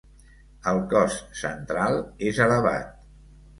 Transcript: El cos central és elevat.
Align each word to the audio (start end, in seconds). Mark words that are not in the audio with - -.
El 0.71 0.79
cos 0.93 1.19
central 1.43 2.01
és 2.33 2.43
elevat. 2.49 3.09